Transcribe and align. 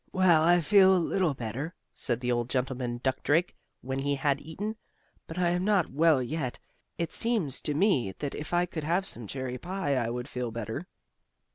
"Well, 0.11 0.41
I 0.41 0.61
feel 0.61 0.97
a 0.97 0.97
little 0.97 1.35
better," 1.35 1.75
said 1.93 2.21
the 2.21 2.31
old 2.31 2.49
gentleman 2.49 3.01
duck 3.03 3.21
drake, 3.21 3.55
when 3.81 3.99
he 3.99 4.15
had 4.15 4.41
eaten, 4.41 4.77
"but 5.27 5.37
I 5.37 5.49
am 5.49 5.63
not 5.63 5.91
well 5.91 6.23
yet. 6.23 6.57
It 6.97 7.13
seems 7.13 7.61
to 7.61 7.75
me 7.75 8.13
that 8.17 8.33
if 8.33 8.51
I 8.51 8.65
could 8.65 8.83
have 8.83 9.05
some 9.05 9.27
cherry 9.27 9.59
pie 9.59 9.93
I 9.95 10.09
would 10.09 10.27
feel 10.27 10.49
better." 10.49 10.87